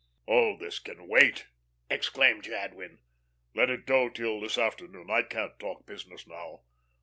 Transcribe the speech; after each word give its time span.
"Oh, 0.27 0.57
this 0.57 0.79
can 0.79 1.07
wait?" 1.07 1.45
exclaimed 1.87 2.45
Jadwin. 2.45 3.01
"Let 3.53 3.69
it 3.69 3.85
go 3.85 4.09
till 4.09 4.41
this 4.41 4.57
afternoon. 4.57 5.11
I 5.11 5.21
can't 5.21 5.59
talk 5.59 5.85
business 5.85 6.25
now. 6.25 6.63